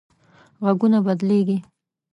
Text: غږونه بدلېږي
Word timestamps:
غږونه 0.63 0.99
بدلېږي 1.05 1.57